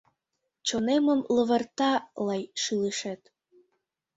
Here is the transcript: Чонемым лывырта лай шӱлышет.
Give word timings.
Чонемым 0.67 1.19
лывырта 1.35 1.91
лай 2.25 2.41
шӱлышет. 2.61 3.21